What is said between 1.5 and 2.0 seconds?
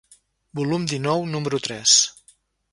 tres.